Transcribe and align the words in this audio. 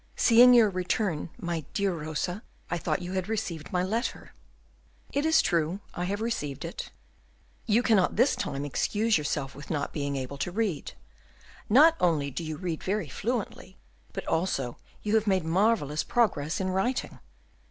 Seeing 0.15 0.55
your 0.55 0.71
return, 0.71 1.29
my 1.37 1.63
dear 1.75 1.93
Rosa, 1.93 2.41
I 2.71 2.79
thought 2.79 3.03
you 3.03 3.11
had 3.13 3.29
received 3.29 3.71
my 3.71 3.83
letter." 3.83 4.33
"It 5.13 5.27
is 5.27 5.43
true; 5.43 5.79
I 5.93 6.05
have 6.05 6.21
received 6.21 6.65
it." 6.65 6.89
"You 7.67 7.83
cannot 7.83 8.15
this 8.15 8.35
time 8.35 8.65
excuse 8.65 9.15
yourself 9.19 9.53
with 9.53 9.69
not 9.69 9.93
being 9.93 10.15
able 10.15 10.39
to 10.39 10.51
read. 10.51 10.93
Not 11.69 11.97
only 11.99 12.31
do 12.31 12.43
you 12.43 12.57
read 12.57 12.81
very 12.81 13.09
fluently, 13.09 13.77
but 14.11 14.25
also 14.25 14.77
you 15.03 15.13
have 15.13 15.27
made 15.27 15.43
marvellous 15.45 16.03
progress 16.03 16.59
in 16.59 16.71
writing." 16.71 17.19